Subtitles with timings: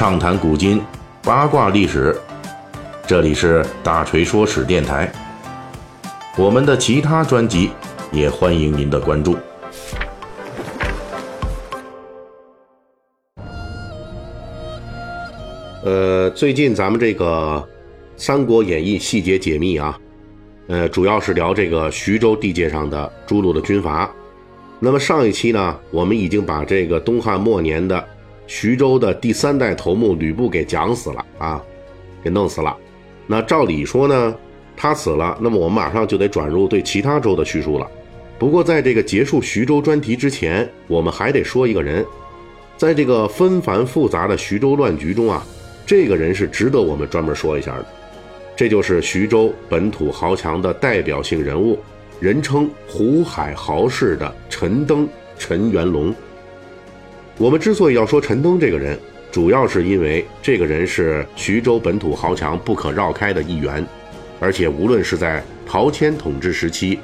[0.00, 0.80] 畅谈古今，
[1.22, 2.18] 八卦历史。
[3.06, 5.12] 这里是大锤说史电台。
[6.38, 7.70] 我们的其他专辑
[8.10, 9.36] 也欢迎您的关注。
[15.84, 17.62] 呃，最近咱们这个
[18.16, 20.00] 《三国演义》细节解密啊，
[20.68, 24.10] 呃，主要是聊这个徐州地界上的诸路的军阀。
[24.78, 28.02] 那么上一期呢，我们已经把这个东汉末年的
[28.52, 31.62] 徐州的第三代头目吕布给讲死了啊，
[32.20, 32.76] 给弄死了。
[33.28, 34.34] 那照理说呢，
[34.76, 37.88] 他死了，那么我们马上就得转入对其他州的叙述了。
[38.40, 42.04] 不过在这个结束徐州专题之前，我们还得说一个人，
[42.76, 45.46] 在这个纷繁复杂的徐州乱局中啊，
[45.86, 47.86] 这个人是值得我们专门说一下的。
[48.56, 51.78] 这就是徐州本土豪强的代表性人物。
[52.18, 56.12] 人称湖海豪士的陈登陈元龙。
[57.40, 58.98] 我们之所以要说陈登这个人，
[59.32, 63.82] 主要是因为这个人是徐州本土豪强不可绕开的一员，
[64.38, 66.98] 而且无论是在陶谦统治时期、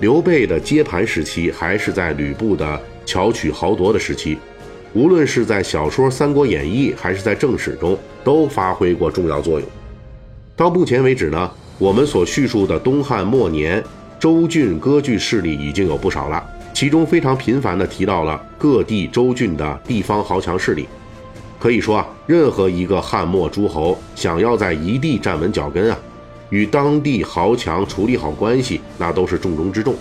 [0.00, 4.36] 刘备的接盘时期，还是在吕布的巧取豪夺的时期，
[4.92, 9.66] 无论是在小说《三国演义》还是在正史中，都发挥过重要作用。
[10.54, 13.82] 到目前为止呢，我们所叙述的东汉末年。
[14.20, 16.44] 州郡割据势力已经有不少了，
[16.78, 20.86] 其中非常频繁地提到了各地州郡的地方豪强势力。
[21.58, 25.98] 可以说啊，任何一个汉末诸侯想要在一地站稳脚跟啊，
[26.50, 29.96] 与当地豪强处理好关系，那都是重中之重。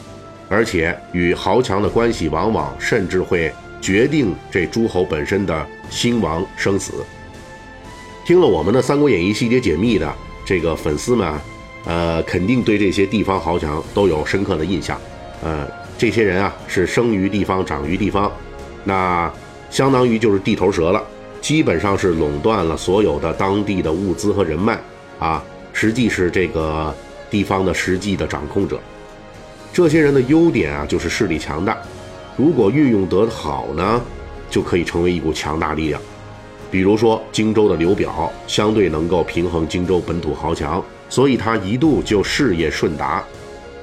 [0.48, 7.04] 而且与豪强的关系，往往甚至会决定这诸侯本身的兴亡生死。
[8.24, 10.14] 听了我们的《三国演义》细节解密的
[10.46, 11.34] 这个粉丝们。
[11.86, 15.00] 呃，肯定对这些地方豪强都有深刻的印象。
[15.42, 15.66] 呃，
[15.98, 18.32] 这些人啊是生于地方，长于地方，
[18.84, 19.32] 那
[19.70, 21.04] 相当于就是地头蛇了，
[21.42, 24.80] 基本上是垄断了所有的当地的物资和人脉
[25.18, 26.94] 啊，实际是这个
[27.32, 28.80] 地方的实际的掌控者。
[29.74, 31.78] 这些人的优点啊就是势力强大，
[32.36, 34.02] 如果运用得好呢，
[34.50, 36.00] 就可以成为一股强大力量。
[36.70, 40.84] 比如说荆州的刘表，相对能够平衡荆州本土豪强。
[41.10, 43.24] 所以他一度就事业顺达，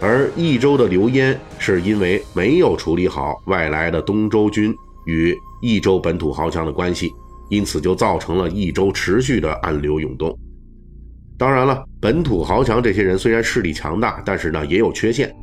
[0.00, 4.74] 而益州的刘焉是因为没有处理好外来的东周军
[5.06, 7.10] 与益州本土豪强的关系，
[7.48, 10.36] 因此就造成了益州持续的暗流涌动。
[11.38, 15.34] 当然了，本土豪强这些人虽然势力强大，但是呢也有缺陷，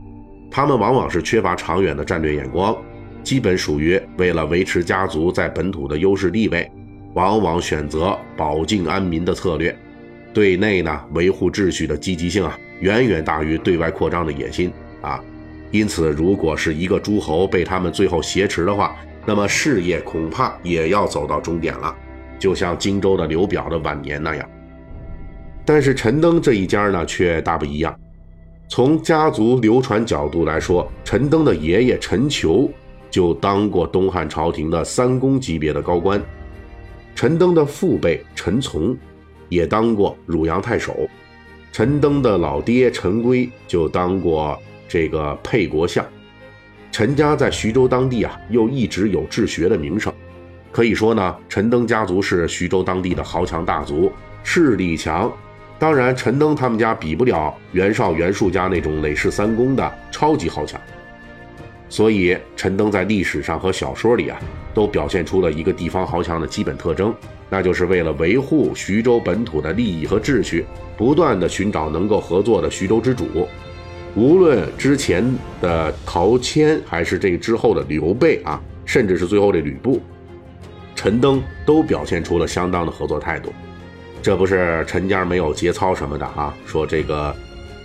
[0.50, 2.76] 他们往往是缺乏长远的战略眼光，
[3.24, 6.70] 基本属于为了维持家族在本土的优势地位，
[7.14, 9.76] 往往选择保境安民的策略。
[10.34, 14.72] 对内呢，维护秩序的积极性啊，远远大于对外扩张的野心
[15.02, 15.24] 啊。
[15.72, 21.96] 因此，如果是一个诸侯被他们最后挟持的话，那么事业恐怕也要走到终点了，
[22.38, 24.50] 就像荆州的刘表的晚年那样。
[25.64, 27.97] 但是陈登这一家呢，却大不一样。
[28.68, 32.70] 从家族流传角度来说，陈登的爷爷陈求
[33.09, 36.22] 就当过东汉朝廷的三公级别的高官，
[37.16, 38.97] 陈登的父辈陈从。
[39.47, 40.96] 也当过汝阳太守，
[41.72, 46.06] 陈登的老爹陈规就当过这个沛国相。
[46.92, 50.14] 陈家在徐州当地啊，又一直有治学的名声，
[50.70, 54.12] 可以说呢，陈登家族是徐州当地的豪强大族，
[54.44, 55.32] 势力强。
[55.80, 60.80] 当然，陈登他们家比不了袁绍、袁术家那种累世三公的超级豪强。
[61.88, 64.38] 所以，陈登在历史上和小说里啊，
[64.74, 67.16] 都表现出了一个地方豪强的基本特征。
[67.54, 70.66] 那就是为了维护徐州本土的利益和秩序，
[70.98, 73.26] 不断的寻找能够合作的徐州之主。
[74.16, 75.22] 无论之前
[75.62, 80.02] 的陶谦，还是这之后的刘备啊，甚至是最后这吕布，
[80.96, 83.52] 陈登都表现出了相当的合作态度。
[84.22, 87.36] 这不是陈家没有节操什么的啊，说这个，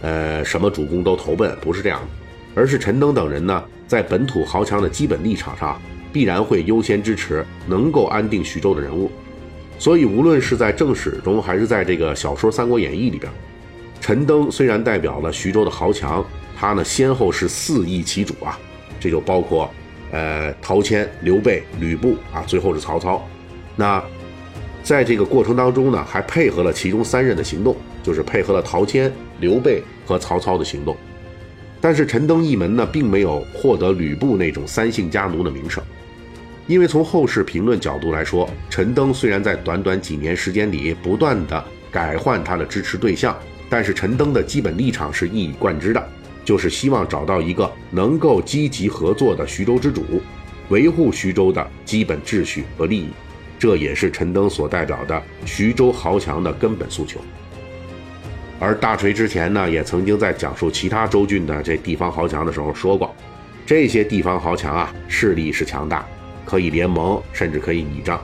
[0.02, 2.06] 呃，什么主公都投奔，不是这样的，
[2.54, 5.80] 而是陈登等人呢，在本土豪强的基本立场上，
[6.12, 9.10] 必然会优先支持能够安定徐州的人物。
[9.78, 13.30] 所以，无论是在正史中，还是在这个小说《三国演义》里边，
[14.00, 16.24] 陈登虽然代表了徐州的豪强，
[16.56, 18.58] 他呢先后是四义其主啊，
[18.98, 19.70] 这就包括，
[20.12, 23.22] 呃，陶谦、刘备、吕布啊，最后是曹操。
[23.76, 24.02] 那
[24.82, 30.96] 在这个过程当中呢，还配合了其中三人的行动，就是配合了陶谦、刘备和曹操的行动。
[31.80, 35.84] 但是陈登一门呢，并没有获得吕布那种三姓家奴的名声。
[36.66, 43.36] 因为从后世评论角度来说，陈登虽然在短短几年时间里不断的改换他的支持对象，
[43.70, 46.08] 但是陈登的基本立场是一以贯之的，
[46.44, 50.04] 就是希望找到一个能够积极合作的徐州之主，
[50.68, 53.08] 维护徐州的基本秩序和利益。
[53.58, 57.20] 这也是陈登所代表的徐州豪强的根本诉求。
[58.58, 63.14] 而大锤之前呢，也曾经在讲述其他州郡的这地方豪强的时候说过，
[63.64, 66.06] 这些地方豪强啊，势力是强大，
[66.46, 68.18] 可以联盟，甚至可以倚仗。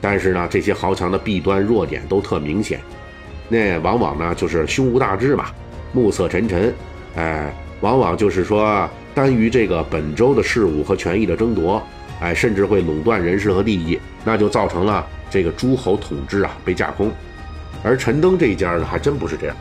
[0.00, 2.80] 但是呢，这些豪强的弊端弱点都特明显，
[3.48, 5.46] 那往往呢就是胸无大志嘛，
[5.92, 6.74] 暮色沉沉，
[7.16, 11.82] 哎，往往就是说耽于这个本州的事务和权益的争夺，
[12.20, 17.10] 哎，甚至会垄断人事和利益，那就造成了这个诸侯统治啊被架空。
[17.84, 19.56] 而陈登这一家呢，还真不是这样。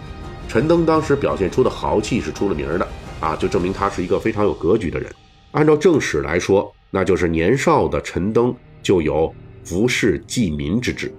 [0.47, 2.87] 陈登当时表现出的豪气是出了名的
[3.19, 5.07] 啊，就证明他是一个非常有格局的人。
[5.51, 9.33] 按照正史来说，那就是年少的陈登就有
[9.63, 11.11] 服侍济民之志。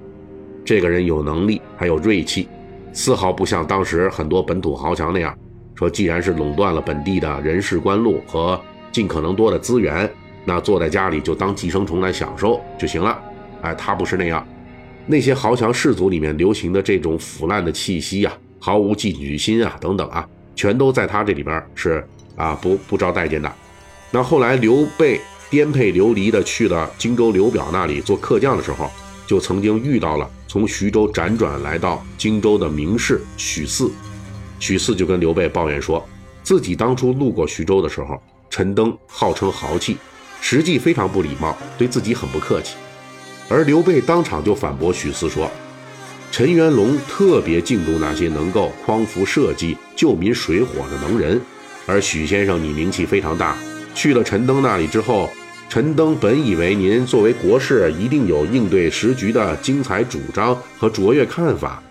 [0.64, 2.48] 这个人有能力，还有锐气，
[2.92, 5.36] 丝毫不像当时很多本土豪强那样，
[5.74, 8.60] 说既然是垄断了本地的人事官禄和
[8.92, 10.08] 尽可能多的资源，
[10.44, 13.20] 那坐在家里就当寄生虫来享受就行了。
[13.62, 14.46] 哎，他不是那样。
[15.06, 18.32] 那些豪强氏族里面流行的这种腐烂的气息呀。
[18.64, 20.24] 毫无进取心啊，等等啊，
[20.54, 23.52] 全都在他这里边是啊不不招待见的。
[24.12, 25.20] 那后来刘备
[25.52, 28.90] 颠沛流离的去了荆州刘表那里做客将的时候，
[29.26, 33.92] 就曾经遇到了从徐州辗转来到荆州的名士许四。
[34.58, 36.02] 许四就跟刘备抱怨说，
[36.42, 38.18] 自己当初路过徐州的时候，
[38.48, 39.98] 陈登号称豪气，
[40.40, 42.76] 实际非常不礼貌，对自己很不客气。
[43.50, 45.50] 而刘备当场就反驳许四说。
[46.30, 51.38] 陈元龙特别敬重那些能够匡扶社稷、救民水火的能人，
[51.84, 53.54] 而许先生你名气非常大，
[53.94, 55.28] 去了陈登那里之后，
[55.72, 61.82] 陈登本以为您作为国士一定有应对时局的精彩主张和卓越看法，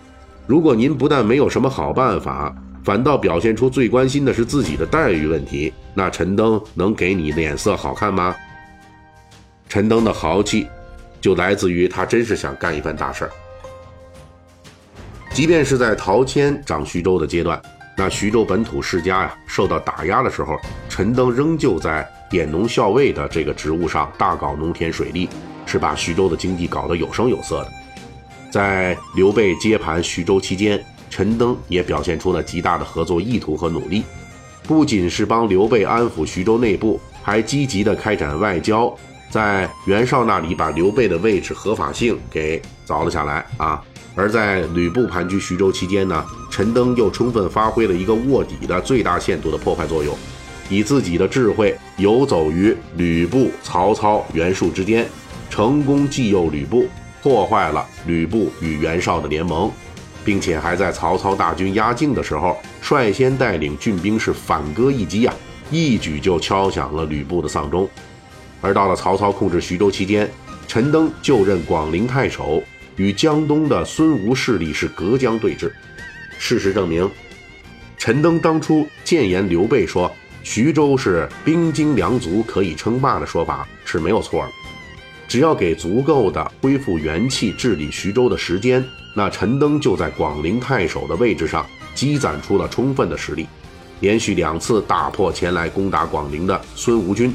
[0.46, 8.36] 如果您不但没有什么好办法，反倒表现出最关心的是自己的待遇问题，那陈登能给你脸色好看吗？
[9.68, 10.68] 陈登的豪气，
[11.20, 13.30] 就来自于他真是想干一番大事儿。
[15.32, 17.60] 即便是在陶谦掌徐州的阶段，
[17.98, 20.56] 那徐州本土世家呀受到打压的时候，
[20.88, 25.28] 陈登仍旧在典农校尉的这个职务上大搞农田水利，
[25.66, 27.72] 是把徐州的经济搞得有声有色的。
[28.50, 34.02] 在刘备接盘徐州期间，陈登也表现出了极大的合作意图和努力，
[34.62, 38.90] 不仅是帮刘备安抚徐州内部，还积极的开展外交，
[39.28, 43.84] 在袁绍那里把刘备的位置合法性给凿了下来啊。
[44.14, 50.16] 而在吕布盘踞徐州期间呢，陈登又充分发挥了一个卧底的最大限度的破坏作用，
[50.68, 55.06] 以自己的智慧游走于吕布、曹操、袁术之间，
[55.50, 56.88] 成功继诱吕布，
[57.22, 59.70] 破坏了吕布与袁绍的联盟，
[60.24, 65.34] 并且还在曹操大军压境的时候，率先带领郡兵是反戈一击啊，
[65.70, 67.88] 一举就敲响了吕布的丧钟。
[68.60, 70.30] 而到了曹操控制徐州期间，
[70.66, 72.62] 陈登就任广陵太守。
[72.96, 75.72] 与江东的孙吴势力是隔江对峙。
[76.38, 77.10] 事实证明，
[77.96, 80.12] 陈登当初谏言刘备说
[80.42, 84.50] 徐州是兵精粮足可以称霸的说法是没有错的。
[85.28, 88.84] 只要给足够的恢复元气、治理徐州的时间，
[89.14, 93.46] 那陈登就在广陵太守的位置上积攒出了充分的实力，
[94.00, 97.32] 连续两次打破前来攻打广陵的孙吴军。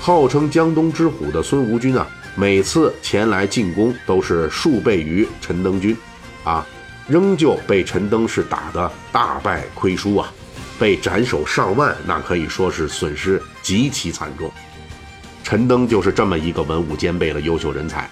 [0.00, 2.06] 号称江东之虎的孙吴军啊！
[2.36, 5.96] 每次前来进攻都是数倍于陈登军，
[6.42, 6.66] 啊，
[7.06, 10.30] 仍旧被陈登是打得大败亏输啊，
[10.78, 14.50] 被斩首上万，那可以说是损失极其惨重。
[15.42, 18.08] 陈登就是这么一个文武兼备的优秀人才，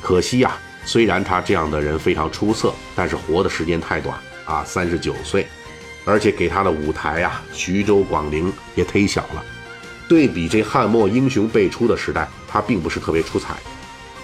[0.00, 5.46] 可惜呀，虽然他这样的人非常出色，但是活的时间太短啊，三十九岁，
[6.04, 9.44] 而且给他的舞台呀，徐州、广陵也忒小了。
[10.08, 13.56] 对比这汉末英雄辈出的时代，他并不是特别出彩。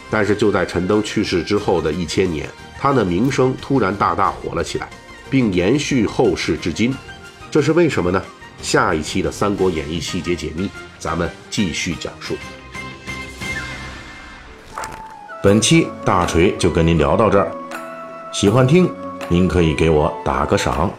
[0.08, 4.88] 但是就在陈登去世之后的一千年，他的名声突然大大火了起来，
[5.28, 6.94] 并延续后世至今。
[7.50, 8.22] 这是为什么呢？
[8.62, 12.36] 下一期的《三国演义》细节解密，咱们继续讲述。
[15.42, 17.52] 本期大锤就跟您聊到这儿，
[18.32, 18.90] 喜欢听
[19.28, 20.90] 您可以给我打个赏。